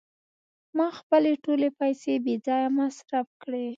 [0.77, 3.65] ما خپلې ټولې پیسې بې ځایه مصرف کړې.